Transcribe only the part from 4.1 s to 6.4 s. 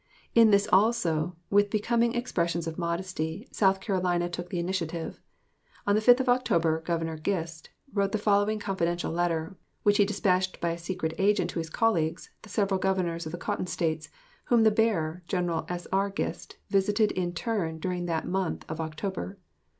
took the initiative. On the 5th of